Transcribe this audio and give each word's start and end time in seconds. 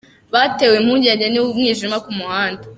Batewe 0.33 0.75
impungenge 0.81 1.25
n’umwijima 1.29 1.97
ku 2.03 2.09
muhanda 2.17 2.63